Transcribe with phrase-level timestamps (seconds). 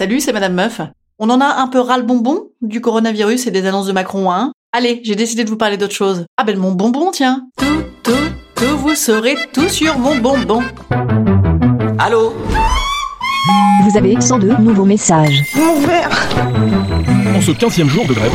[0.00, 0.80] Salut, c'est Madame Meuf.
[1.18, 4.32] On en a un peu ras le bonbon du coronavirus et des annonces de Macron,
[4.32, 6.24] hein Allez, j'ai décidé de vous parler d'autre chose.
[6.38, 7.48] Ah ben mon bonbon, tiens.
[7.58, 8.12] Tout, tout,
[8.54, 10.62] tout, vous serez tout sur mon bonbon.
[11.98, 12.32] Allô?
[13.84, 15.42] Vous avez 102 nouveaux messages.
[15.54, 16.08] Mon verre
[17.36, 18.32] En ce 15e jour de grève,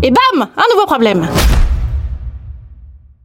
[0.00, 1.26] Et bam Un nouveau problème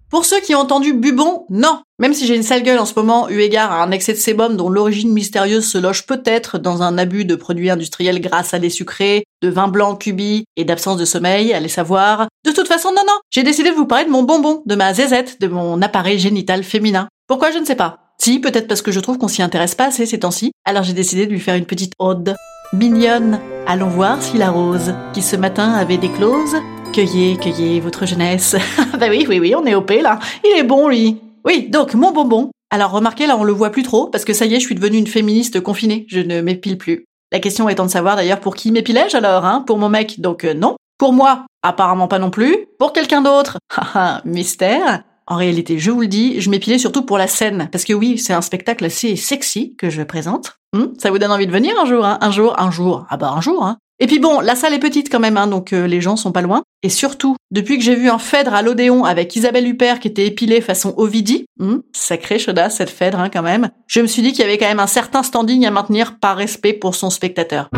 [0.09, 2.95] Pour ceux qui ont entendu bubon, non Même si j'ai une sale gueule en ce
[2.95, 6.81] moment, eu égard à un excès de sébum dont l'origine mystérieuse se loge peut-être dans
[6.81, 10.97] un abus de produits industriels grâce à des sucrés, de vin blanc cubi et d'absence
[10.97, 12.27] de sommeil, allez savoir.
[12.43, 14.95] De toute façon, non, non J'ai décidé de vous parler de mon bonbon, de ma
[14.95, 17.07] zézette, de mon appareil génital féminin.
[17.27, 17.99] Pourquoi je ne sais pas?
[18.17, 20.93] Si, peut-être parce que je trouve qu'on s'y intéresse pas assez ces temps-ci, alors j'ai
[20.93, 22.35] décidé de lui faire une petite ode.
[22.73, 26.55] Mignonne, allons voir si la rose, qui ce matin avait déclose,
[26.91, 28.55] cueillez, cueillez votre jeunesse.
[28.99, 30.19] bah oui, oui, oui, on est OP là.
[30.43, 31.17] Il est bon lui.
[31.45, 32.51] Oui, donc mon bonbon.
[32.71, 34.75] Alors remarquez, là on le voit plus trop, parce que ça y est, je suis
[34.75, 37.05] devenue une féministe confinée, je ne m'épile plus.
[37.31, 39.63] La question étant de savoir d'ailleurs pour qui m'épilais-je alors, hein?
[39.65, 40.75] Pour mon mec, donc euh, non.
[40.97, 42.65] Pour moi, apparemment pas non plus.
[42.79, 45.03] Pour quelqu'un d'autre, haha, mystère.
[45.27, 48.17] En réalité, je vous le dis, je m'épilais surtout pour la scène, parce que oui,
[48.17, 50.57] c'est un spectacle assez sexy que je présente.
[50.73, 52.17] Hmm, ça vous donne envie de venir un jour, hein?
[52.21, 54.79] Un jour, un jour, ah bah un jour, hein et puis bon, la salle est
[54.79, 56.63] petite quand même, hein, donc euh, les gens sont pas loin.
[56.83, 60.25] Et surtout, depuis que j'ai vu un Phèdre à l'Odéon avec Isabelle Huppert qui était
[60.25, 64.31] épilée façon Ovidie, hmm, sacré chaudasse cette Phèdre hein, quand même, je me suis dit
[64.31, 67.69] qu'il y avait quand même un certain standing à maintenir par respect pour son spectateur.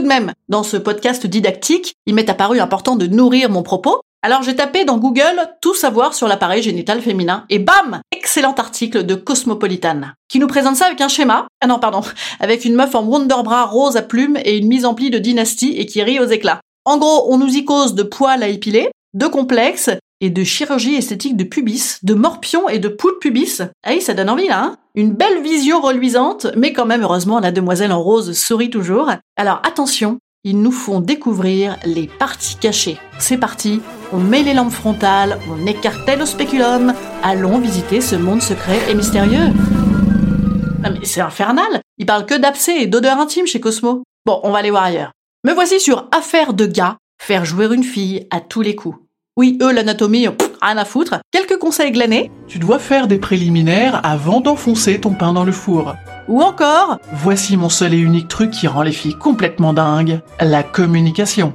[0.00, 4.00] Tout de même, dans ce podcast didactique, il m'est apparu important de nourrir mon propos,
[4.22, 9.04] alors j'ai tapé dans Google tout savoir sur l'appareil génital féminin et bam Excellent article
[9.04, 11.48] de Cosmopolitan qui nous présente ça avec un schéma.
[11.60, 12.00] Ah non, pardon,
[12.40, 15.74] avec une meuf en Wonderbra rose à plumes et une mise en pli de dynastie
[15.76, 16.62] et qui rit aux éclats.
[16.86, 20.94] En gros, on nous y cause de poils à épiler, de complexes et de chirurgie
[20.94, 23.62] esthétique de pubis, de morpion et de poux de pubis.
[23.82, 24.76] Ah oui, ça donne envie là, hein?
[24.94, 29.10] Une belle vision reluisante, mais quand même heureusement la demoiselle en rose sourit toujours.
[29.36, 32.98] Alors attention, ils nous font découvrir les parties cachées.
[33.18, 33.80] C'est parti,
[34.12, 38.94] on met les lampes frontales, on écartèle le spéculum, allons visiter ce monde secret et
[38.94, 39.48] mystérieux.
[40.82, 44.02] Non mais c'est infernal, ils parlent que d'abcès et d'odeur intime chez Cosmo.
[44.26, 45.12] Bon, on va aller voir ailleurs.
[45.44, 48.98] Me voici sur Affaire de gars, faire jouer une fille à tous les coups.
[49.40, 50.28] Oui, eux, l'anatomie,
[50.60, 51.14] rien à foutre.
[51.32, 52.30] Quelques conseils glanés.
[52.46, 55.94] tu dois faire des préliminaires avant d'enfoncer ton pain dans le four.
[56.28, 60.62] Ou encore, Voici mon seul et unique truc qui rend les filles complètement dingues, la
[60.62, 61.54] communication.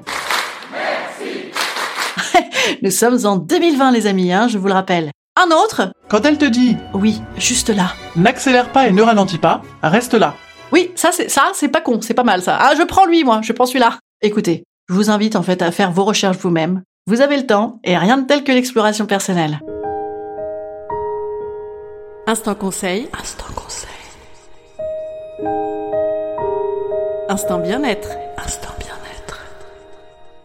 [2.82, 5.12] nous sommes en 2020 les amis, hein, je vous le rappelle.
[5.40, 7.94] Un autre Quand elle te dit Oui, juste là.
[8.16, 10.34] n'accélère pas et ne ralentis pas, reste là.
[10.72, 12.58] Oui, ça c'est ça, c'est pas con, c'est pas mal ça.
[12.60, 14.00] Ah, je prends lui moi, je prends celui-là.
[14.24, 16.82] Écoutez, je vous invite en fait à faire vos recherches vous-même.
[17.08, 19.60] Vous avez le temps et rien de tel que l'exploration personnelle.
[22.26, 23.08] Instant conseil.
[23.22, 23.90] Instant conseil.
[27.30, 28.10] Instant bien-être.
[28.44, 29.46] Instant bien-être.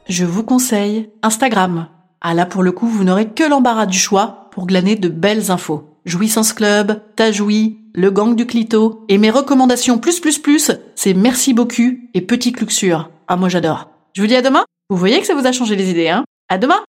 [0.07, 1.87] Je vous conseille Instagram.
[2.21, 5.51] Ah là pour le coup, vous n'aurez que l'embarras du choix pour glaner de belles
[5.51, 5.97] infos.
[6.05, 11.55] Jouissance Club, Tajoui, le gang du clito et mes recommandations plus plus plus, c'est merci
[11.55, 13.09] beaucoup et petit Luxure.
[13.29, 13.89] Ah moi j'adore.
[14.13, 14.67] Je vous dis à demain.
[14.91, 16.25] Vous voyez que ça vous a changé les idées, hein?
[16.53, 16.83] À demain